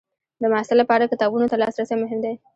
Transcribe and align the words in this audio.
د 0.41 0.43
محصل 0.51 0.77
لپاره 0.81 1.09
کتابونو 1.11 1.49
ته 1.51 1.55
لاسرسی 1.61 1.95
مهم 2.03 2.19
دی. 2.25 2.33